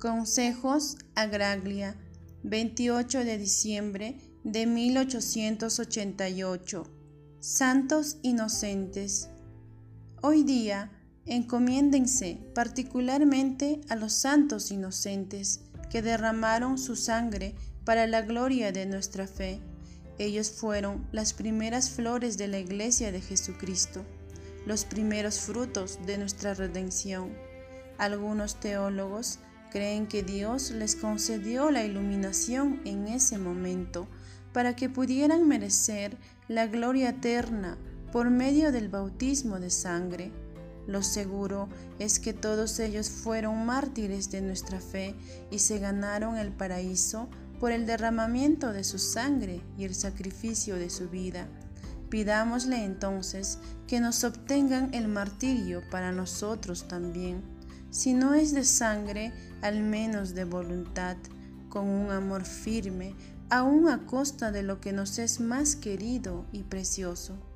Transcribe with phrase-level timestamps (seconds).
[0.00, 1.94] Consejos Agraglia,
[2.42, 6.86] 28 de diciembre de 1888.
[7.38, 9.28] Santos Inocentes.
[10.22, 10.90] Hoy día,
[11.26, 15.60] encomiéndense particularmente a los santos inocentes
[15.90, 19.60] que derramaron su sangre para la gloria de nuestra fe.
[20.18, 24.06] Ellos fueron las primeras flores de la iglesia de Jesucristo,
[24.64, 27.36] los primeros frutos de nuestra redención.
[27.98, 34.08] Algunos teólogos Creen que Dios les concedió la iluminación en ese momento
[34.52, 36.16] para que pudieran merecer
[36.48, 37.78] la gloria eterna
[38.10, 40.32] por medio del bautismo de sangre.
[40.88, 41.68] Lo seguro
[42.00, 45.14] es que todos ellos fueron mártires de nuestra fe
[45.52, 47.28] y se ganaron el paraíso
[47.60, 51.46] por el derramamiento de su sangre y el sacrificio de su vida.
[52.08, 57.59] Pidámosle entonces que nos obtengan el martirio para nosotros también
[57.90, 61.16] si no es de sangre, al menos de voluntad,
[61.68, 63.14] con un amor firme,
[63.50, 67.49] aun a costa de lo que nos es más querido y precioso.